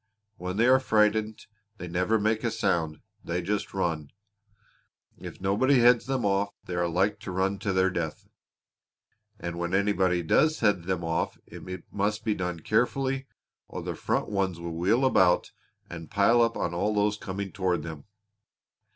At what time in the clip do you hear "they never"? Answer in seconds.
1.77-2.19